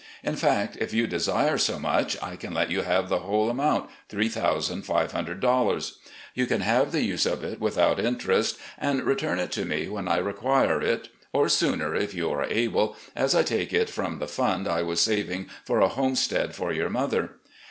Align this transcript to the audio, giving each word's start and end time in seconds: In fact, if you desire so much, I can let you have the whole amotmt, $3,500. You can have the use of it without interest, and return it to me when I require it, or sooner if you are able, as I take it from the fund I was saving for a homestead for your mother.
In 0.23 0.35
fact, 0.35 0.77
if 0.79 0.93
you 0.95 1.05
desire 1.05 1.59
so 1.59 1.77
much, 1.77 2.17
I 2.23 2.35
can 2.35 2.55
let 2.55 2.71
you 2.71 2.81
have 2.81 3.07
the 3.07 3.19
whole 3.19 3.53
amotmt, 3.53 3.87
$3,500. 4.09 5.91
You 6.33 6.47
can 6.47 6.61
have 6.61 6.91
the 6.91 7.03
use 7.03 7.27
of 7.27 7.43
it 7.43 7.61
without 7.61 7.99
interest, 7.99 8.57
and 8.79 9.03
return 9.03 9.37
it 9.37 9.51
to 9.51 9.63
me 9.63 9.87
when 9.89 10.07
I 10.07 10.17
require 10.17 10.81
it, 10.81 11.09
or 11.31 11.47
sooner 11.49 11.93
if 11.93 12.15
you 12.15 12.31
are 12.31 12.45
able, 12.45 12.95
as 13.15 13.35
I 13.35 13.43
take 13.43 13.73
it 13.73 13.91
from 13.91 14.17
the 14.17 14.27
fund 14.27 14.67
I 14.67 14.81
was 14.81 14.99
saving 15.01 15.45
for 15.65 15.81
a 15.81 15.87
homestead 15.87 16.55
for 16.55 16.73
your 16.73 16.89
mother. 16.89 17.33